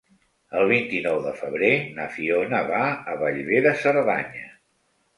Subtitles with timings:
[0.61, 2.83] El vint-i-nou de febrer na Fiona va
[3.15, 4.47] a Bellver de Cerdanya.